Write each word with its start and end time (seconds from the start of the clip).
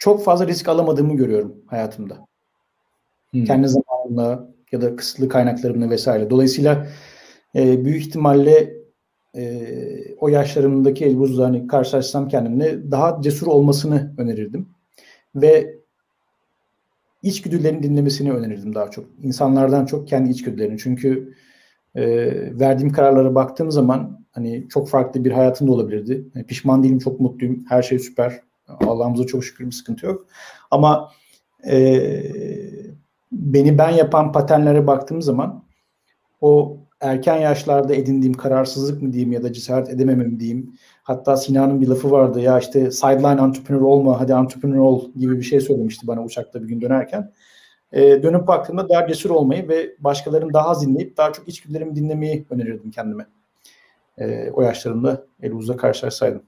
çok 0.00 0.24
fazla 0.24 0.46
risk 0.46 0.68
alamadığımı 0.68 1.16
görüyorum 1.16 1.56
hayatımda. 1.66 2.26
Hmm. 3.30 3.44
Kendi 3.44 3.68
zamanımla 3.68 4.50
ya 4.72 4.80
da 4.80 4.96
kısıtlı 4.96 5.28
kaynaklarımla 5.28 5.90
vesaire. 5.90 6.30
Dolayısıyla 6.30 6.86
e, 7.54 7.84
büyük 7.84 8.02
ihtimalle 8.02 8.72
e, 9.36 9.64
o 10.18 10.28
yaşlarımdaki 10.28 11.04
Elbuz'la 11.04 11.44
hani 11.44 11.66
karşılaşsam 11.66 12.28
kendimle 12.28 12.90
daha 12.90 13.22
cesur 13.22 13.46
olmasını 13.46 14.14
önerirdim. 14.18 14.68
Ve 15.34 15.74
içgüdülerini 17.22 17.82
dinlemesini 17.82 18.32
önerirdim 18.32 18.74
daha 18.74 18.90
çok. 18.90 19.04
İnsanlardan 19.22 19.86
çok 19.86 20.08
kendi 20.08 20.30
içgüdülerini. 20.30 20.78
Çünkü 20.78 21.34
e, 21.94 22.04
verdiğim 22.60 22.92
kararlara 22.92 23.34
baktığım 23.34 23.70
zaman 23.70 24.24
hani 24.32 24.68
çok 24.68 24.88
farklı 24.88 25.24
bir 25.24 25.32
hayatım 25.32 25.68
da 25.68 25.72
olabilirdi. 25.72 26.24
Yani 26.34 26.46
pişman 26.46 26.82
değilim, 26.82 26.98
çok 26.98 27.20
mutluyum. 27.20 27.64
Her 27.68 27.82
şey 27.82 27.98
süper. 27.98 28.49
Allah'ımıza 28.86 29.26
çok 29.26 29.44
şükür 29.44 29.66
bir 29.66 29.72
sıkıntı 29.72 30.06
yok. 30.06 30.26
Ama 30.70 31.10
e, 31.70 32.12
beni 33.32 33.78
ben 33.78 33.90
yapan 33.90 34.32
paternlere 34.32 34.86
baktığım 34.86 35.22
zaman 35.22 35.64
o 36.40 36.76
erken 37.00 37.36
yaşlarda 37.36 37.94
edindiğim 37.94 38.34
kararsızlık 38.34 39.02
mı 39.02 39.12
diyeyim 39.12 39.32
ya 39.32 39.42
da 39.42 39.52
cesaret 39.52 39.88
edememem 39.88 40.40
diyeyim. 40.40 40.74
Hatta 41.02 41.36
Sinan'ın 41.36 41.80
bir 41.80 41.88
lafı 41.88 42.10
vardı 42.10 42.40
ya 42.40 42.58
işte 42.58 42.90
sideline 42.90 43.42
entrepreneur 43.42 43.80
olma 43.80 44.20
hadi 44.20 44.32
entrepreneur 44.32 44.78
ol 44.78 45.10
gibi 45.16 45.36
bir 45.36 45.42
şey 45.42 45.60
söylemişti 45.60 46.06
bana 46.06 46.24
uçakta 46.24 46.62
bir 46.62 46.68
gün 46.68 46.80
dönerken. 46.80 47.32
E, 47.92 48.22
dönüp 48.22 48.46
baktığımda 48.46 48.88
daha 48.88 49.08
cesur 49.08 49.30
olmayı 49.30 49.68
ve 49.68 49.96
başkalarını 49.98 50.52
daha 50.52 50.68
az 50.68 50.86
dinleyip 50.86 51.16
daha 51.16 51.32
çok 51.32 51.48
içgüdülerimi 51.48 51.96
dinlemeyi 51.96 52.46
önerirdim 52.50 52.90
kendime. 52.90 53.26
E, 54.18 54.50
o 54.50 54.62
yaşlarımda 54.62 55.26
Eluz'la 55.42 55.76
karşılaşsaydım. 55.76 56.42